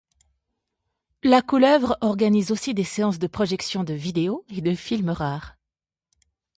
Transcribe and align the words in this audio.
La 1.21 1.43
couleuvre 1.43 1.95
organise 2.01 2.49
aussi 2.49 2.73
des 2.73 2.83
séances 2.83 3.19
de 3.19 3.27
projections 3.27 3.83
de 3.83 3.93
vidéos 3.93 4.45
et 4.49 4.61
de 4.61 4.73
films 4.73 5.11
rares. 5.11 5.57